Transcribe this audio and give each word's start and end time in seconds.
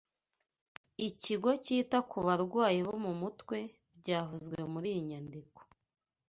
ikigo 1.07 1.49
cyita 1.63 1.99
ku 2.09 2.17
barwayi 2.25 2.79
bo 2.87 2.95
mu 3.03 3.13
mutwe 3.21 3.57
byavuzwe 3.99 4.59
muri 4.73 4.87
iyi 4.93 5.01
nyandiko 5.09 5.59